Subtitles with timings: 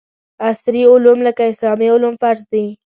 [0.47, 2.65] عصري علوم لکه اسلامي علوم فرض دي